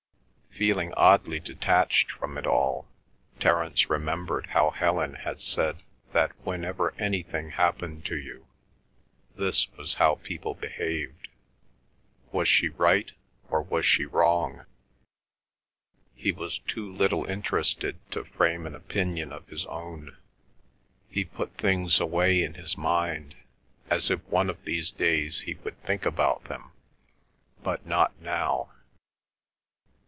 Feeling 0.51 0.93
oddly 0.95 1.39
detached 1.39 2.11
from 2.11 2.37
it 2.37 2.45
all, 2.45 2.85
Terence 3.39 3.89
remembered 3.89 4.47
how 4.47 4.69
Helen 4.71 5.13
had 5.15 5.39
said 5.39 5.81
that 6.11 6.33
whenever 6.45 6.93
anything 6.99 7.51
happened 7.51 8.03
to 8.07 8.17
you 8.17 8.45
this 9.37 9.71
was 9.77 9.93
how 9.93 10.15
people 10.15 10.53
behaved. 10.53 11.29
Was 12.33 12.49
she 12.49 12.67
right, 12.67 13.13
or 13.49 13.61
was 13.61 13.85
she 13.85 14.05
wrong? 14.05 14.65
He 16.15 16.33
was 16.33 16.59
too 16.59 16.91
little 16.93 17.23
interested 17.25 17.97
to 18.11 18.25
frame 18.25 18.67
an 18.67 18.75
opinion 18.75 19.31
of 19.31 19.47
his 19.47 19.65
own. 19.67 20.17
He 21.09 21.23
put 21.23 21.53
things 21.53 21.97
away 21.99 22.43
in 22.43 22.55
his 22.55 22.77
mind, 22.77 23.35
as 23.89 24.11
if 24.11 24.19
one 24.25 24.49
of 24.49 24.65
these 24.65 24.91
days 24.91 25.39
he 25.41 25.53
would 25.55 25.81
think 25.83 26.05
about 26.05 26.43
them, 26.43 26.71
but 27.63 27.85
not 27.87 28.11
now. 28.21 28.73